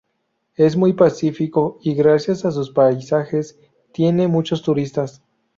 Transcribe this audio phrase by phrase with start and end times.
[0.55, 3.59] Es muy pacífico y gracias a sus paisajes
[3.91, 5.21] tiene muchos turistas.